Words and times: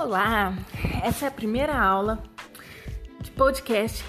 Olá! 0.00 0.54
Essa 1.02 1.24
é 1.24 1.28
a 1.28 1.30
primeira 1.30 1.76
aula 1.76 2.22
de 3.20 3.32
podcast 3.32 4.04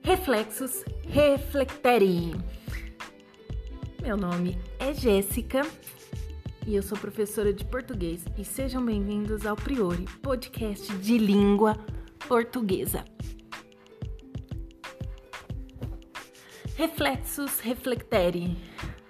Reflexos 0.00 0.84
Reflecteri. 1.08 2.36
Meu 4.00 4.16
nome 4.16 4.56
é 4.78 4.94
Jéssica 4.94 5.62
e 6.64 6.76
eu 6.76 6.84
sou 6.84 6.96
professora 6.96 7.52
de 7.52 7.64
português 7.64 8.24
e 8.38 8.44
sejam 8.44 8.86
bem-vindos 8.86 9.44
ao 9.44 9.56
Priori, 9.56 10.04
podcast 10.22 10.96
de 10.98 11.18
língua 11.18 11.76
portuguesa. 12.28 13.04
Reflexos 16.76 17.58
Reflecteri. 17.58 18.56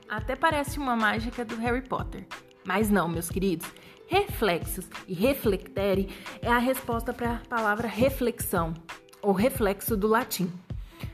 Até 0.09 0.35
parece 0.35 0.79
uma 0.79 0.97
mágica 0.97 1.45
do 1.45 1.57
Harry 1.57 1.83
Potter, 1.83 2.27
mas 2.65 2.89
não, 2.89 3.11
meus 3.11 3.29
queridos 3.29 3.71
reflexos 4.07 4.89
e 5.07 5.15
reflectere 5.15 6.09
é 6.43 6.51
a 6.51 6.59
resposta 6.59 7.13
para 7.13 7.37
a 7.37 7.49
palavra 7.49 7.89
reflexão, 7.89 8.75
ou 9.23 9.33
reflexo 9.33 9.97
do 9.97 10.07
latim. 10.07 10.51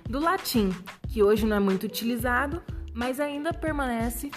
Do 0.09 0.19
latim, 0.19 0.71
que 1.09 1.23
hoje 1.23 1.47
não 1.47 1.57
é 1.57 1.61
muito 1.61 1.85
utilizado, 1.85 2.63
mas 2.95 3.21
ainda 3.21 3.53
permanece 3.53 4.31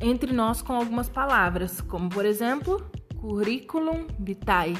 entre 0.00 0.32
nós 0.32 0.62
com 0.62 0.72
algumas 0.72 1.08
palavras, 1.08 1.80
como 1.80 2.08
por 2.08 2.24
exemplo, 2.24 2.84
curriculum 3.20 4.06
vitae, 4.18 4.76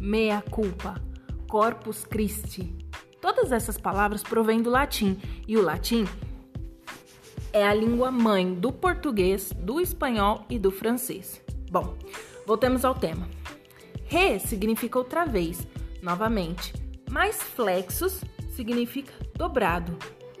mea 0.00 0.42
culpa, 0.50 1.00
corpus 1.48 2.04
Christi. 2.04 2.76
Todas 3.20 3.52
essas 3.52 3.76
palavras 3.76 4.22
provêm 4.22 4.62
do 4.62 4.70
latim, 4.70 5.18
e 5.46 5.56
o 5.56 5.62
latim 5.62 6.06
é 7.52 7.66
a 7.66 7.74
língua 7.74 8.10
mãe 8.10 8.54
do 8.54 8.72
português, 8.72 9.52
do 9.52 9.80
espanhol 9.80 10.44
e 10.48 10.58
do 10.58 10.70
francês. 10.70 11.42
Bom, 11.70 11.96
voltemos 12.44 12.84
ao 12.84 12.96
tema. 12.96 13.28
Re 14.06 14.40
significa 14.40 14.98
outra 14.98 15.24
vez, 15.24 15.64
novamente, 16.02 16.74
mais 17.08 17.40
flexos 17.40 18.24
significa 18.50 19.12
dobrado. 19.36 19.96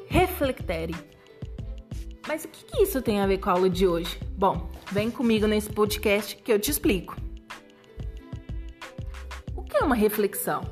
Reflectere. 0.08 0.96
Mas 2.26 2.44
o 2.44 2.48
que, 2.48 2.64
que 2.64 2.82
isso 2.82 3.00
tem 3.00 3.20
a 3.20 3.28
ver 3.28 3.38
com 3.38 3.48
a 3.48 3.52
aula 3.52 3.70
de 3.70 3.86
hoje? 3.86 4.18
Bom, 4.36 4.68
vem 4.90 5.08
comigo 5.08 5.46
nesse 5.46 5.70
podcast 5.70 6.34
que 6.34 6.52
eu 6.52 6.58
te 6.58 6.72
explico. 6.72 7.16
O 9.54 9.62
que 9.62 9.76
é 9.76 9.84
uma 9.84 9.94
reflexão? 9.94 10.62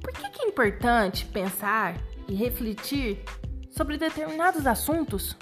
Por 0.00 0.12
que, 0.14 0.30
que 0.30 0.42
é 0.42 0.48
importante 0.48 1.26
pensar 1.26 2.00
e 2.26 2.34
refletir 2.34 3.22
sobre 3.70 3.98
determinados 3.98 4.66
assuntos? 4.66 5.36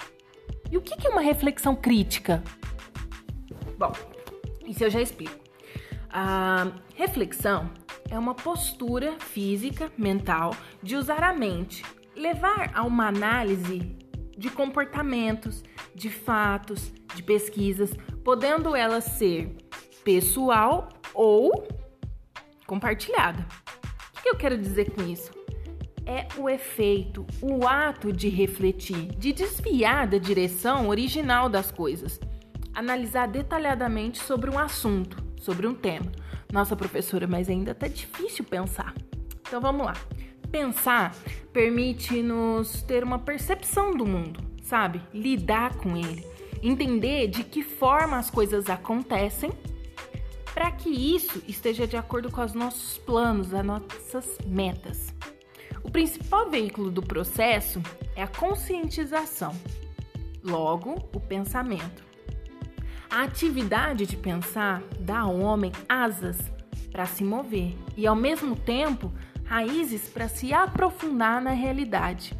E 0.69 0.75
o 0.75 0.81
que, 0.81 0.97
que 0.97 1.07
é 1.07 1.09
uma 1.09 1.21
reflexão 1.21 1.77
crítica? 1.77 2.43
Bom, 3.77 3.93
isso 4.69 4.83
eu 4.83 4.89
já 4.89 5.01
explico. 5.01 5.37
A 6.11 6.71
reflexão 6.95 7.71
é 8.09 8.17
uma 8.17 8.35
postura 8.35 9.19
física, 9.19 9.91
mental, 9.97 10.55
de 10.81 10.95
usar 10.95 11.23
a 11.23 11.33
mente, 11.33 11.83
levar 12.15 12.71
a 12.73 12.83
uma 12.83 13.07
análise 13.07 13.97
de 14.37 14.49
comportamentos, 14.49 15.63
de 15.93 16.09
fatos, 16.09 16.93
de 17.15 17.23
pesquisas, 17.23 17.91
podendo 18.23 18.75
ela 18.75 19.01
ser 19.01 19.55
pessoal 20.03 20.89
ou 21.13 21.67
compartilhada. 22.65 23.45
O 24.17 24.21
que 24.21 24.29
eu 24.29 24.35
quero 24.35 24.57
dizer 24.57 24.91
com 24.91 25.03
isso? 25.03 25.31
É 26.05 26.27
o 26.37 26.49
efeito, 26.49 27.25
o 27.41 27.67
ato 27.67 28.11
de 28.11 28.29
refletir, 28.29 29.07
de 29.15 29.31
desviar 29.31 30.07
da 30.07 30.17
direção 30.17 30.89
original 30.89 31.49
das 31.49 31.71
coisas 31.71 32.19
analisar 32.73 33.27
detalhadamente 33.27 34.19
sobre 34.19 34.49
um 34.49 34.57
assunto, 34.57 35.23
sobre 35.37 35.67
um 35.67 35.73
tema. 35.73 36.11
Nossa, 36.51 36.75
professora, 36.75 37.27
mas 37.27 37.49
ainda 37.49 37.75
tá 37.75 37.87
difícil 37.87 38.43
pensar. 38.43 38.93
Então 39.41 39.61
vamos 39.61 39.85
lá. 39.85 39.95
Pensar 40.51 41.15
permite-nos 41.53 42.81
ter 42.83 43.03
uma 43.03 43.19
percepção 43.19 43.95
do 43.95 44.05
mundo, 44.05 44.39
sabe? 44.63 45.01
Lidar 45.13 45.75
com 45.75 45.95
ele, 45.97 46.25
entender 46.61 47.27
de 47.27 47.43
que 47.43 47.63
forma 47.63 48.17
as 48.17 48.29
coisas 48.29 48.69
acontecem 48.69 49.51
para 50.53 50.71
que 50.71 50.89
isso 50.89 51.41
esteja 51.47 51.87
de 51.87 51.95
acordo 51.95 52.31
com 52.31 52.43
os 52.43 52.53
nossos 52.53 52.97
planos, 52.97 53.53
as 53.53 53.65
nossas 53.65 54.37
metas. 54.45 55.13
O 55.83 55.91
principal 55.91 56.49
veículo 56.49 56.91
do 56.91 57.01
processo 57.01 57.81
é 58.15 58.21
a 58.21 58.27
conscientização, 58.27 59.55
logo, 60.43 60.95
o 61.13 61.19
pensamento. 61.19 62.08
A 63.09 63.23
atividade 63.23 64.05
de 64.05 64.15
pensar 64.15 64.83
dá 64.99 65.21
ao 65.21 65.39
homem 65.39 65.71
asas 65.87 66.37
para 66.91 67.07
se 67.07 67.23
mover 67.23 67.75
e, 67.97 68.05
ao 68.05 68.15
mesmo 68.15 68.55
tempo, 68.55 69.11
raízes 69.45 70.07
para 70.07 70.27
se 70.27 70.53
aprofundar 70.53 71.41
na 71.41 71.49
realidade. 71.49 72.37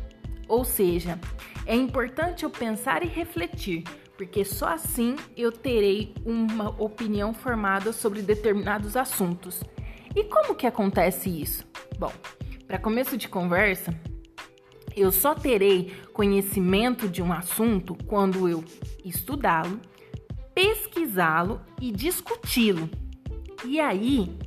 Ou 0.47 0.63
seja, 0.63 1.19
é 1.66 1.75
importante 1.75 2.44
eu 2.44 2.52
pensar 2.52 3.03
e 3.03 3.08
refletir, 3.08 3.84
porque 4.16 4.46
só 4.46 4.69
assim 4.69 5.16
eu 5.35 5.52
terei 5.52 6.13
uma 6.24 6.69
opinião 6.81 7.34
formada 7.34 7.91
sobre 7.91 8.22
determinados 8.22 8.96
assuntos. 8.96 9.63
E 10.16 10.24
como 10.25 10.53
que 10.53 10.68
acontece 10.68 11.29
isso? 11.29 11.66
Bom, 11.97 12.12
para 12.68 12.78
começo 12.78 13.18
de 13.18 13.28
conversa, 13.28 13.94
eu 14.96 15.12
só 15.12 15.34
terei 15.34 15.94
conhecimento 16.13 17.08
de 17.08 17.22
um 17.22 17.34
assunto 17.34 17.96
quando 18.06 18.47
eu 18.47 18.63
estudá-lo, 19.03 19.79
pesquisá-lo 20.59 21.62
e 21.80 21.90
discuti-lo. 21.90 22.90
E 23.64 23.80
aí 23.80 24.38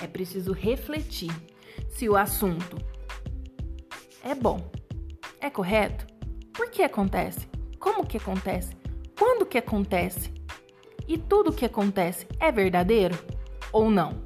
é 0.00 0.06
preciso 0.06 0.52
refletir 0.52 1.32
se 1.88 2.08
o 2.08 2.16
assunto 2.16 2.76
é 4.22 4.32
bom, 4.32 4.70
é 5.40 5.50
correto, 5.50 6.06
por 6.52 6.70
que 6.70 6.84
acontece, 6.84 7.48
como 7.80 8.06
que 8.06 8.16
acontece, 8.16 8.76
quando 9.18 9.44
que 9.44 9.58
acontece 9.58 10.32
e 11.08 11.18
tudo 11.18 11.52
que 11.52 11.64
acontece 11.64 12.28
é 12.38 12.52
verdadeiro 12.52 13.18
ou 13.72 13.90
não. 13.90 14.22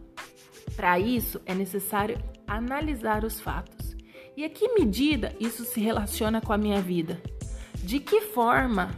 Para 0.76 0.98
isso 0.98 1.40
é 1.46 1.54
necessário 1.54 2.22
analisar 2.46 3.24
os 3.24 3.40
fatos. 3.40 3.96
E 4.36 4.44
a 4.44 4.50
que 4.50 4.74
medida 4.74 5.34
isso 5.40 5.64
se 5.64 5.80
relaciona 5.80 6.42
com 6.42 6.52
a 6.52 6.58
minha 6.58 6.82
vida? 6.82 7.18
De 7.76 7.98
que 7.98 8.20
forma 8.20 8.90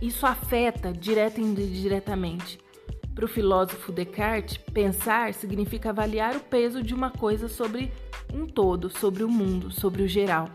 isso 0.00 0.26
afeta 0.26 0.92
direta 0.92 1.40
e 1.40 1.44
indiretamente. 1.44 2.58
Para 3.14 3.24
o 3.24 3.28
filósofo 3.28 3.90
Descartes, 3.90 4.56
pensar 4.56 5.34
significa 5.34 5.90
avaliar 5.90 6.36
o 6.36 6.40
peso 6.40 6.82
de 6.82 6.94
uma 6.94 7.10
coisa 7.10 7.48
sobre 7.48 7.92
um 8.32 8.46
todo, 8.46 8.88
sobre 8.88 9.24
o 9.24 9.28
mundo, 9.28 9.70
sobre 9.70 10.02
o 10.02 10.08
geral. 10.08 10.48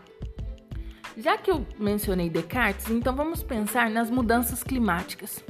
Já 1.16 1.36
que 1.36 1.50
eu 1.50 1.64
mencionei 1.78 2.30
Descartes, 2.30 2.90
então 2.90 3.14
vamos 3.14 3.42
pensar 3.42 3.90
nas 3.90 4.10
mudanças 4.10 4.62
climáticas. 4.62 5.44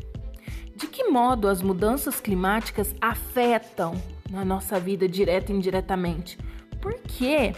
De 0.76 0.88
que 0.88 1.04
modo 1.04 1.46
as 1.46 1.62
mudanças 1.62 2.20
climáticas 2.20 2.94
afetam 3.00 3.94
na 4.28 4.44
nossa 4.44 4.80
vida 4.80 5.08
direta 5.08 5.52
e 5.52 5.54
indiretamente? 5.54 6.36
Por 6.82 6.94
que 6.94 7.54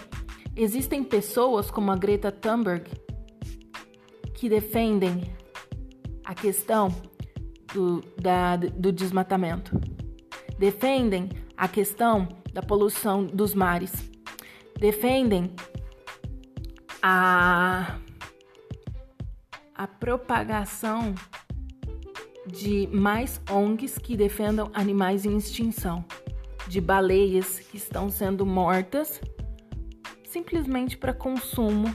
existem 0.54 1.02
pessoas 1.02 1.70
como 1.70 1.90
a 1.90 1.96
Greta 1.96 2.30
Thunberg 2.30 2.84
que 4.34 4.50
defendem 4.50 5.34
a 6.26 6.34
questão 6.34 6.88
do, 7.72 8.00
da, 8.20 8.56
do 8.56 8.90
desmatamento, 8.92 9.80
defendem 10.58 11.30
a 11.56 11.68
questão 11.68 12.28
da 12.52 12.60
poluição 12.60 13.24
dos 13.24 13.54
mares, 13.54 13.92
defendem 14.78 15.54
a, 17.00 17.96
a 19.72 19.86
propagação 19.86 21.14
de 22.46 22.88
mais 22.88 23.40
ONGs 23.48 23.96
que 23.96 24.16
defendam 24.16 24.68
animais 24.74 25.24
em 25.24 25.36
extinção, 25.36 26.04
de 26.66 26.80
baleias 26.80 27.60
que 27.60 27.76
estão 27.76 28.10
sendo 28.10 28.44
mortas 28.44 29.20
simplesmente 30.24 30.98
para 30.98 31.14
consumo. 31.14 31.94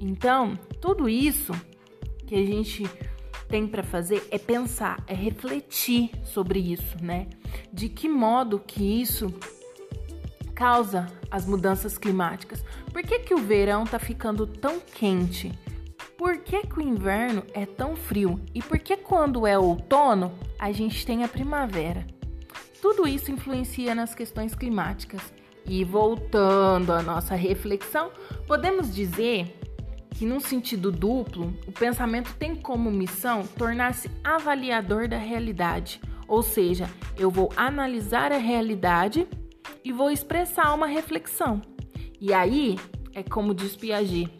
Então, 0.00 0.56
tudo 0.80 1.08
isso 1.08 1.52
que 2.28 2.34
a 2.34 2.44
gente 2.44 2.84
tem 3.48 3.66
para 3.66 3.82
fazer 3.82 4.28
é 4.30 4.38
pensar, 4.38 5.02
é 5.06 5.14
refletir 5.14 6.10
sobre 6.22 6.58
isso, 6.58 7.02
né? 7.02 7.26
De 7.72 7.88
que 7.88 8.06
modo 8.06 8.60
que 8.60 9.00
isso 9.00 9.32
causa 10.54 11.06
as 11.30 11.46
mudanças 11.46 11.96
climáticas? 11.96 12.62
Por 12.92 13.02
que, 13.02 13.20
que 13.20 13.34
o 13.34 13.38
verão 13.38 13.84
tá 13.84 13.98
ficando 13.98 14.46
tão 14.46 14.78
quente? 14.78 15.58
Por 16.18 16.38
que, 16.38 16.66
que 16.66 16.78
o 16.78 16.82
inverno 16.82 17.42
é 17.54 17.64
tão 17.64 17.96
frio? 17.96 18.38
E 18.54 18.60
por 18.60 18.78
que 18.78 18.96
quando 18.96 19.46
é 19.46 19.58
outono 19.58 20.34
a 20.58 20.70
gente 20.70 21.06
tem 21.06 21.24
a 21.24 21.28
primavera? 21.28 22.06
Tudo 22.82 23.08
isso 23.08 23.32
influencia 23.32 23.94
nas 23.94 24.14
questões 24.14 24.54
climáticas. 24.54 25.22
E 25.64 25.82
voltando 25.82 26.92
à 26.92 27.02
nossa 27.02 27.34
reflexão, 27.34 28.10
podemos 28.46 28.94
dizer 28.94 29.58
que, 30.18 30.26
num 30.26 30.40
sentido 30.40 30.90
duplo, 30.90 31.56
o 31.64 31.70
pensamento 31.70 32.34
tem 32.34 32.56
como 32.56 32.90
missão 32.90 33.46
tornar-se 33.46 34.10
avaliador 34.24 35.06
da 35.06 35.16
realidade, 35.16 36.00
Ou 36.26 36.42
seja, 36.42 36.90
eu 37.16 37.30
vou 37.30 37.50
analisar 37.56 38.32
a 38.32 38.36
realidade 38.36 39.26
e 39.82 39.90
vou 39.90 40.10
expressar 40.10 40.74
uma 40.74 40.86
reflexão. 40.86 41.62
E 42.20 42.34
aí, 42.34 42.76
é 43.14 43.22
como 43.22 43.54
diz 43.54 43.74
Piaget, 43.74 44.30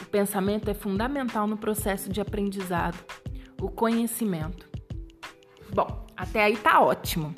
o 0.00 0.04
pensamento 0.04 0.70
é 0.70 0.74
fundamental 0.74 1.48
no 1.48 1.56
processo 1.56 2.08
de 2.08 2.20
aprendizado, 2.20 2.96
o 3.60 3.68
conhecimento. 3.68 4.68
Bom, 5.74 6.06
até 6.16 6.44
aí 6.44 6.56
tá 6.56 6.80
ótimo. 6.80 7.34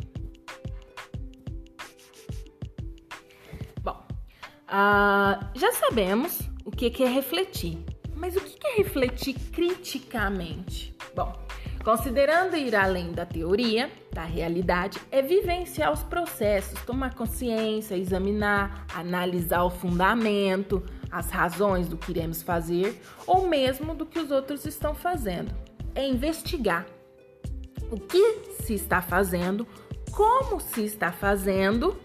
Bom, 3.83 4.07
uh, 4.69 5.59
já 5.59 5.73
sabemos 5.73 6.46
o 6.67 6.71
que 6.71 7.03
é 7.03 7.09
refletir, 7.09 7.79
mas 8.15 8.37
o 8.37 8.41
que 8.41 8.67
é 8.67 8.77
refletir 8.77 9.35
criticamente? 9.53 10.95
Bom, 11.15 11.33
Considerando 11.87 12.57
ir 12.57 12.75
além 12.75 13.13
da 13.13 13.25
teoria, 13.25 13.89
da 14.13 14.25
realidade, 14.25 15.01
é 15.09 15.23
vivenciar 15.23 15.93
os 15.93 16.03
processos, 16.03 16.81
tomar 16.81 17.15
consciência, 17.15 17.95
examinar, 17.95 18.85
analisar 18.93 19.63
o 19.63 19.71
fundamento, 19.71 20.83
as 21.13 21.31
razões 21.31 21.89
do 21.89 21.97
que 21.97 22.11
iremos 22.11 22.43
fazer 22.43 23.01
ou 23.25 23.47
mesmo 23.47 23.95
do 23.95 24.05
que 24.05 24.19
os 24.19 24.33
outros 24.33 24.67
estão 24.67 24.97
fazendo. 24.97 25.55
É 25.95 26.05
investigar 26.05 26.85
o 27.89 28.01
que 28.01 28.53
se 28.65 28.75
está 28.75 29.01
fazendo, 29.01 29.65
como 30.11 30.59
se 30.59 30.85
está 30.85 31.13
fazendo 31.13 31.97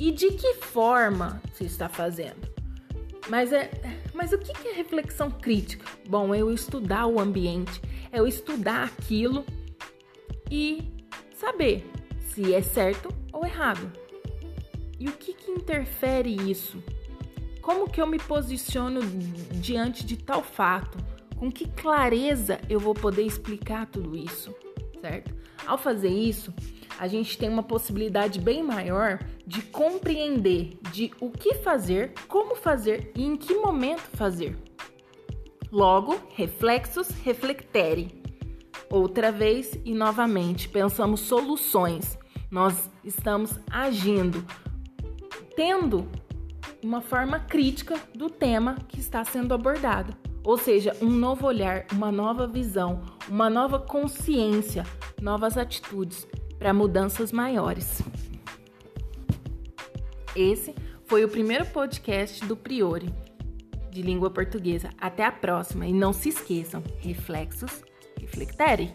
e 0.00 0.10
de 0.10 0.30
que 0.30 0.54
forma 0.54 1.38
se 1.52 1.64
está 1.64 1.86
fazendo. 1.86 2.51
Mas, 3.28 3.52
é, 3.52 3.70
mas 4.12 4.32
o 4.32 4.38
que 4.38 4.68
é 4.68 4.72
reflexão 4.72 5.30
crítica? 5.30 5.86
Bom, 6.08 6.34
é 6.34 6.40
eu 6.40 6.52
estudar 6.52 7.06
o 7.06 7.20
ambiente, 7.20 7.80
é 8.10 8.18
eu 8.18 8.26
estudar 8.26 8.84
aquilo 8.84 9.44
e 10.50 10.92
saber 11.34 11.88
se 12.28 12.52
é 12.52 12.62
certo 12.62 13.08
ou 13.32 13.44
errado. 13.44 13.90
E 14.98 15.08
o 15.08 15.12
que, 15.12 15.32
que 15.32 15.50
interfere 15.50 16.34
isso? 16.50 16.82
Como 17.60 17.88
que 17.88 18.00
eu 18.00 18.06
me 18.06 18.18
posiciono 18.18 19.00
diante 19.52 20.04
de 20.04 20.16
tal 20.16 20.42
fato? 20.42 20.98
Com 21.36 21.50
que 21.50 21.68
clareza 21.68 22.60
eu 22.68 22.78
vou 22.78 22.94
poder 22.94 23.22
explicar 23.22 23.86
tudo 23.86 24.16
isso, 24.16 24.54
certo? 25.00 25.34
Ao 25.66 25.78
fazer 25.78 26.08
isso, 26.08 26.52
a 26.98 27.08
gente 27.08 27.38
tem 27.38 27.48
uma 27.48 27.62
possibilidade 27.62 28.40
bem 28.40 28.62
maior 28.62 29.18
de 29.52 29.60
compreender 29.60 30.78
de 30.90 31.12
o 31.20 31.30
que 31.30 31.56
fazer, 31.56 32.14
como 32.26 32.56
fazer 32.56 33.12
e 33.14 33.22
em 33.22 33.36
que 33.36 33.54
momento 33.54 34.00
fazer. 34.14 34.56
Logo, 35.70 36.18
reflexos 36.34 37.10
reflectere. 37.22 38.22
Outra 38.88 39.30
vez 39.30 39.78
e 39.84 39.92
novamente, 39.92 40.70
pensamos 40.70 41.20
soluções. 41.20 42.18
Nós 42.50 42.90
estamos 43.04 43.60
agindo, 43.70 44.42
tendo 45.54 46.08
uma 46.82 47.02
forma 47.02 47.38
crítica 47.38 48.00
do 48.14 48.30
tema 48.30 48.76
que 48.88 49.00
está 49.00 49.22
sendo 49.22 49.52
abordado. 49.52 50.16
Ou 50.42 50.56
seja, 50.56 50.96
um 51.02 51.10
novo 51.10 51.46
olhar, 51.46 51.84
uma 51.92 52.10
nova 52.10 52.46
visão, 52.46 53.02
uma 53.28 53.50
nova 53.50 53.78
consciência, 53.78 54.86
novas 55.20 55.58
atitudes 55.58 56.26
para 56.58 56.72
mudanças 56.72 57.30
maiores. 57.32 58.02
Esse 60.34 60.74
foi 61.04 61.24
o 61.24 61.28
primeiro 61.28 61.66
podcast 61.66 62.44
do 62.46 62.56
Priori 62.56 63.12
de 63.90 64.00
língua 64.00 64.30
portuguesa. 64.30 64.88
Até 64.98 65.24
a 65.24 65.30
próxima 65.30 65.86
e 65.86 65.92
não 65.92 66.12
se 66.12 66.30
esqueçam, 66.30 66.82
reflexos, 66.98 67.82
reflectere. 68.18 68.94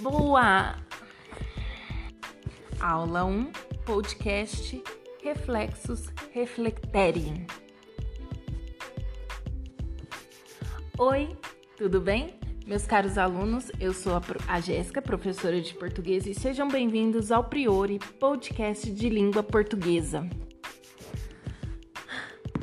Boa! 0.00 0.76
Aula 2.78 3.24
1, 3.24 3.50
podcast 3.84 4.80
Reflexos 5.20 6.06
Reflectere. 6.32 7.44
Oi, 11.00 11.28
tudo 11.76 12.00
bem? 12.00 12.34
Meus 12.66 12.84
caros 12.84 13.16
alunos, 13.16 13.70
eu 13.78 13.94
sou 13.94 14.16
a, 14.16 14.22
a 14.48 14.58
Jéssica, 14.58 15.00
professora 15.00 15.60
de 15.60 15.72
português, 15.74 16.26
e 16.26 16.34
sejam 16.34 16.66
bem-vindos 16.66 17.30
ao 17.30 17.44
Priori, 17.44 18.00
podcast 18.18 18.90
de 18.90 19.08
língua 19.08 19.44
portuguesa. 19.44 20.28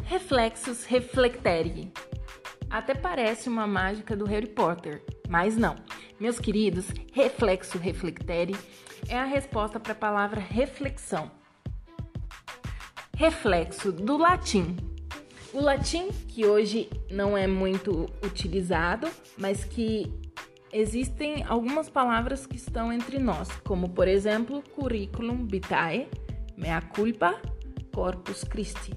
Reflexos 0.04 0.84
reflectere. 0.84 1.94
Até 2.70 2.94
parece 2.94 3.48
uma 3.48 3.66
mágica 3.66 4.18
do 4.18 4.26
Harry 4.26 4.50
Potter, 4.50 5.02
mas 5.30 5.56
não. 5.56 5.78
Meus 6.20 6.38
queridos, 6.38 6.88
reflexo 7.14 7.78
reflectere 7.78 8.54
é 9.08 9.18
a 9.18 9.24
resposta 9.24 9.80
para 9.80 9.94
a 9.94 9.96
palavra 9.96 10.42
reflexão. 10.42 11.32
Reflexo 13.16 13.94
do 13.94 14.18
latim 14.18 14.76
o 15.56 15.62
latim, 15.62 16.10
que 16.28 16.46
hoje 16.46 16.90
não 17.10 17.38
é 17.38 17.48
muito 17.48 18.10
utilizado, 18.22 19.07
mas 19.38 19.63
que 19.63 20.12
existem 20.74 21.46
algumas 21.48 21.90
palavras 21.90 22.46
que 22.46 22.57
estão 22.57 22.92
entre 22.92 23.18
nós, 23.19 23.50
como 23.63 23.88
por 23.88 24.06
exemplo, 24.06 24.62
curriculum 24.75 25.48
vitae, 25.48 26.10
mea 26.57 26.81
culpa, 26.81 27.40
corpus 27.94 28.44
Christi. 28.44 28.94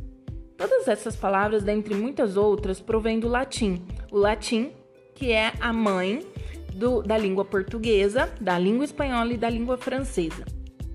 Todas 0.56 0.88
essas 0.88 1.14
palavras, 1.14 1.62
dentre 1.62 1.94
muitas 1.94 2.37
outras, 2.37 2.81
provêm 2.81 3.20
do 3.20 3.28
latim. 3.28 3.87
O 4.11 4.19
latim, 4.19 4.72
que 5.14 5.31
é 5.31 5.52
a 5.61 5.72
mãe 5.72 6.26
do, 6.75 7.02
da 7.02 7.16
língua 7.16 7.44
portuguesa, 7.44 8.28
da 8.40 8.58
língua 8.58 8.84
espanhola 8.84 9.32
e 9.32 9.37
da 9.37 9.49
língua 9.49 9.78
francesa. 9.78 10.44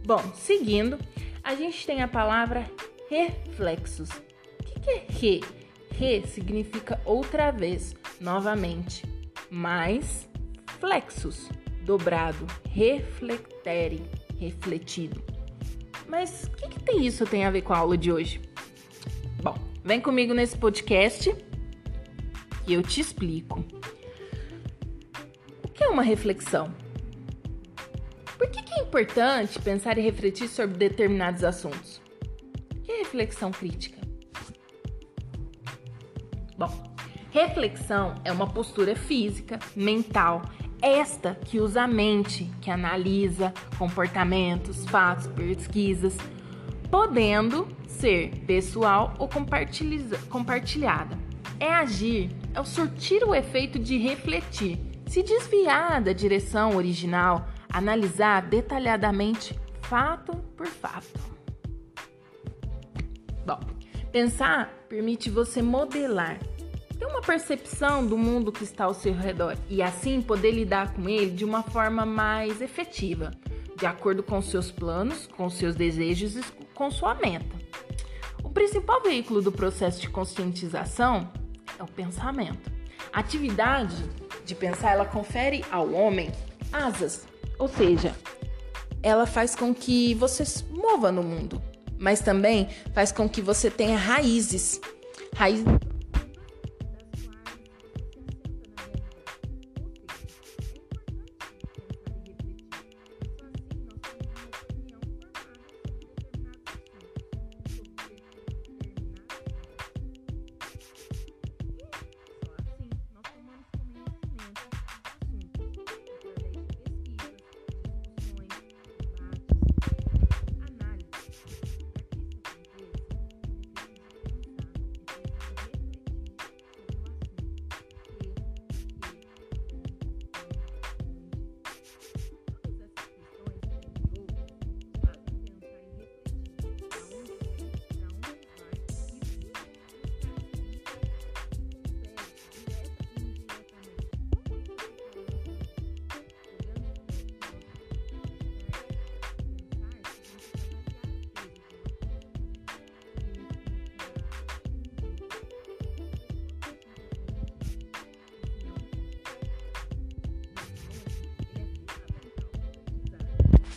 Bom, 0.06 0.21
seguindo, 0.36 1.00
a 1.42 1.56
gente 1.56 1.86
tem 1.86 2.01
a 2.01 2.07
palavra 2.09 2.69
reflexos 3.09 4.09
que 4.83 4.89
é 4.89 5.06
re? 5.09 5.41
Re 5.91 6.27
significa 6.27 7.00
outra 7.06 7.51
vez, 7.51 7.95
novamente, 8.19 9.06
mais 9.50 10.27
flexos, 10.80 11.50
dobrado, 11.83 12.45
reflectere, 12.69 14.03
refletido. 14.39 15.24
Mas 16.07 16.44
o 16.44 16.52
que, 16.52 16.68
que 16.68 16.80
tem 16.80 17.06
isso 17.06 17.25
tem 17.25 17.45
a 17.45 17.52
ver 17.52 17.61
com 17.61 17.73
a 17.73 17.78
aula 17.78 17.97
de 17.97 18.11
hoje? 18.11 18.42
Bom, 19.42 19.57
vem 19.83 20.02
comigo 20.02 20.33
nesse 20.33 20.57
podcast 20.57 21.33
e 22.68 22.73
eu 22.73 22.83
te 22.83 22.99
explico. 22.99 23.63
O 25.63 25.68
que 25.69 25.83
é 25.83 25.87
uma 25.87 26.04
reflexão? 26.04 26.73
Por 28.37 28.49
que, 28.49 28.61
que 28.61 28.73
é 28.73 28.83
importante 28.83 29.59
pensar 29.61 29.97
e 29.97 30.02
refletir 30.02 30.49
sobre 30.49 30.78
determinados 30.78 31.44
assuntos? 31.44 32.02
O 32.75 32.81
que 32.81 32.92
é 32.92 32.97
reflexão 32.97 33.52
crítica? 33.52 34.03
Bom, 36.63 36.71
reflexão 37.31 38.15
é 38.23 38.31
uma 38.31 38.47
postura 38.47 38.95
física, 38.95 39.59
mental, 39.75 40.43
esta 40.81 41.35
que 41.35 41.59
usa 41.59 41.81
a 41.81 41.87
mente, 41.87 42.49
que 42.61 42.71
analisa 42.71 43.53
comportamentos, 43.77 44.85
fatos, 44.85 45.27
pesquisas, 45.27 46.15
podendo 46.89 47.67
ser 47.85 48.29
pessoal 48.45 49.13
ou 49.19 49.27
compartilhada. 49.27 51.19
É 51.59 51.69
agir, 51.73 52.29
é 52.53 52.61
o 52.61 52.65
surtir 52.65 53.25
o 53.25 53.35
efeito 53.35 53.77
de 53.77 53.97
refletir, 53.97 54.79
se 55.05 55.21
desviar 55.21 56.01
da 56.01 56.13
direção 56.13 56.77
original, 56.77 57.45
analisar 57.69 58.41
detalhadamente 58.43 59.59
fato 59.81 60.33
por 60.55 60.67
fato. 60.67 61.19
Bom, 63.45 63.59
Pensar 64.13 64.71
permite 64.87 65.27
você 65.31 65.59
modelar, 65.59 66.37
percepção 67.25 68.06
do 68.06 68.18
mundo 68.18 68.51
que 68.51 68.63
está 68.63 68.85
ao 68.85 68.94
seu 68.94 69.13
redor 69.13 69.57
e 69.69 69.81
assim 69.81 70.21
poder 70.21 70.51
lidar 70.51 70.94
com 70.94 71.07
ele 71.07 71.31
de 71.31 71.45
uma 71.45 71.63
forma 71.63 72.06
mais 72.06 72.61
efetiva, 72.61 73.31
de 73.77 73.85
acordo 73.85 74.21
com 74.21 74.42
seus 74.42 74.71
planos, 74.71 75.27
com 75.27 75.49
seus 75.49 75.75
desejos 75.75 76.35
e 76.35 76.42
com 76.73 76.92
sua 76.92 77.15
meta. 77.15 77.56
O 78.44 78.49
principal 78.49 79.01
veículo 79.01 79.42
do 79.42 79.51
processo 79.51 80.01
de 80.01 80.09
conscientização 80.09 81.31
é 81.80 81.83
o 81.83 81.87
pensamento. 81.87 82.71
A 83.11 83.19
atividade 83.19 83.95
de 84.45 84.53
pensar, 84.53 84.92
ela 84.92 85.06
confere 85.06 85.63
ao 85.71 85.92
homem 85.92 86.31
asas, 86.71 87.25
ou 87.57 87.68
seja, 87.68 88.13
ela 89.01 89.25
faz 89.25 89.56
com 89.56 89.73
que 89.73 90.13
você 90.15 90.44
se 90.45 90.63
mova 90.65 91.11
no 91.11 91.23
mundo 91.23 91.61
mas 92.03 92.19
também 92.19 92.68
faz 92.94 93.13
com 93.13 93.30
que 93.30 93.42
você 93.42 93.71
tenha 93.71 93.97
raízes. 93.97 94.81
Raízes 95.37 95.65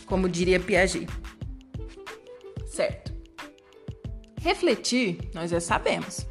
como 0.07 0.27
diria 0.27 0.59
Piaget. 0.59 1.07
Certo. 2.65 3.13
Refletir, 4.41 5.19
nós 5.33 5.51
já 5.51 5.59
sabemos. 5.59 6.25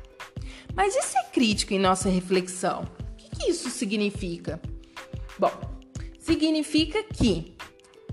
Mas 0.75 0.97
e 0.97 1.03
ser 1.03 1.23
crítico 1.33 1.75
em 1.75 1.79
nossa 1.79 2.09
reflexão? 2.09 2.83
O 2.83 3.17
que, 3.17 3.31
que 3.31 3.51
isso 3.51 3.71
significa? 3.71 4.61
Bom, 5.39 5.53
significa 6.19 7.03
que, 7.05 7.55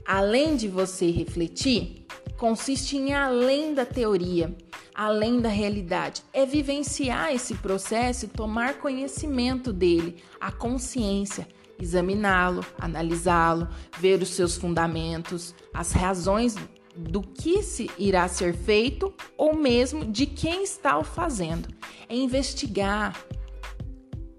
além 0.05 0.55
de 0.55 0.67
você 0.67 1.09
refletir, 1.09 2.05
consiste 2.37 2.97
em 2.97 3.13
além 3.13 3.73
da 3.73 3.85
teoria, 3.85 4.55
além 4.93 5.39
da 5.39 5.49
realidade. 5.49 6.23
É 6.33 6.45
vivenciar 6.45 7.33
esse 7.33 7.55
processo 7.55 8.25
e 8.25 8.29
tomar 8.29 8.79
conhecimento 8.79 9.71
dele, 9.71 10.21
a 10.39 10.51
consciência, 10.51 11.47
examiná-lo, 11.79 12.65
analisá-lo, 12.77 13.67
ver 13.99 14.21
os 14.21 14.29
seus 14.29 14.55
fundamentos, 14.55 15.53
as 15.73 15.91
razões 15.91 16.55
do 16.95 17.21
que 17.21 17.63
se 17.63 17.89
irá 17.97 18.27
ser 18.27 18.55
feito 18.55 19.13
ou 19.37 19.55
mesmo 19.55 20.05
de 20.05 20.25
quem 20.25 20.63
está 20.63 20.97
o 20.97 21.03
fazendo. 21.03 21.67
É 22.07 22.15
investigar, 22.15 23.19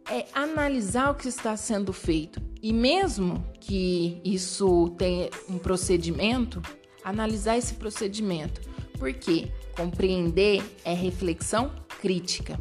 é 0.08 0.26
analisar 0.32 1.10
o 1.10 1.14
que 1.14 1.28
está 1.28 1.56
sendo 1.56 1.92
feito. 1.92 2.40
E 2.62 2.72
mesmo 2.72 3.44
que 3.60 4.20
isso 4.24 4.90
tenha 4.96 5.28
um 5.48 5.58
procedimento, 5.58 6.62
analisar 7.04 7.58
esse 7.58 7.74
procedimento. 7.74 8.60
Porque 8.98 9.50
compreender 9.76 10.62
é 10.84 10.94
reflexão 10.94 11.72
crítica. 12.00 12.58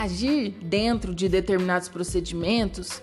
Agir 0.00 0.52
dentro 0.62 1.14
de 1.14 1.28
determinados 1.28 1.86
procedimentos 1.86 3.02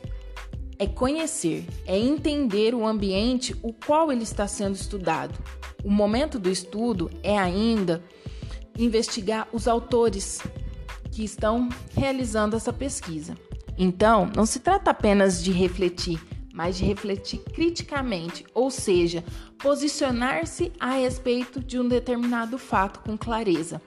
é 0.79 0.87
conhecer, 0.87 1.63
é 1.85 1.95
entender 1.95 2.73
o 2.73 2.87
ambiente 2.87 3.55
o 3.61 3.71
qual 3.71 4.11
ele 4.11 4.23
está 4.23 4.47
sendo 4.47 4.73
estudado. 4.73 5.37
O 5.83 5.91
momento 5.91 6.39
do 6.39 6.49
estudo 6.49 7.11
é 7.21 7.37
ainda 7.37 8.03
investigar 8.75 9.47
os 9.53 9.67
autores 9.67 10.41
que 11.11 11.23
estão 11.23 11.69
realizando 11.95 12.55
essa 12.55 12.73
pesquisa. 12.73 13.37
Então, 13.77 14.31
não 14.35 14.47
se 14.47 14.59
trata 14.59 14.89
apenas 14.89 15.43
de 15.43 15.51
refletir, 15.51 16.19
mas 16.51 16.77
de 16.79 16.83
refletir 16.83 17.41
criticamente, 17.53 18.43
ou 18.55 18.71
seja, 18.71 19.23
posicionar-se 19.59 20.71
a 20.79 20.93
respeito 20.93 21.59
de 21.59 21.79
um 21.79 21.87
determinado 21.87 22.57
fato 22.57 23.01
com 23.01 23.15
clareza. 23.15 23.79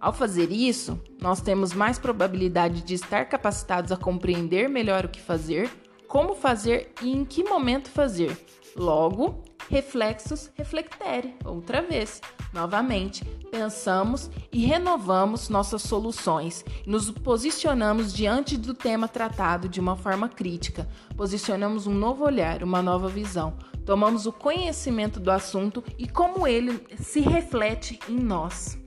Ao 0.00 0.14
fazer 0.14 0.50
isso, 0.50 0.98
nós 1.20 1.42
temos 1.42 1.74
mais 1.74 1.98
probabilidade 1.98 2.82
de 2.82 2.94
estar 2.94 3.26
capacitados 3.26 3.92
a 3.92 3.98
compreender 3.98 4.66
melhor 4.66 5.04
o 5.04 5.10
que 5.10 5.20
fazer, 5.20 5.70
como 6.08 6.34
fazer 6.34 6.94
e 7.02 7.10
em 7.10 7.22
que 7.22 7.44
momento 7.44 7.90
fazer. 7.90 8.34
Logo, 8.74 9.44
reflexos 9.68 10.50
reflectere, 10.54 11.34
outra 11.44 11.82
vez. 11.82 12.22
Novamente, 12.50 13.22
pensamos 13.50 14.30
e 14.50 14.64
renovamos 14.64 15.50
nossas 15.50 15.82
soluções, 15.82 16.64
nos 16.86 17.10
posicionamos 17.10 18.10
diante 18.10 18.56
do 18.56 18.72
tema 18.72 19.06
tratado 19.06 19.68
de 19.68 19.80
uma 19.80 19.96
forma 19.96 20.30
crítica, 20.30 20.88
posicionamos 21.14 21.86
um 21.86 21.94
novo 21.94 22.24
olhar, 22.24 22.62
uma 22.62 22.80
nova 22.80 23.08
visão, 23.08 23.54
tomamos 23.84 24.24
o 24.24 24.32
conhecimento 24.32 25.20
do 25.20 25.30
assunto 25.30 25.84
e 25.98 26.08
como 26.08 26.46
ele 26.46 26.82
se 26.98 27.20
reflete 27.20 27.98
em 28.08 28.18
nós. 28.18 28.79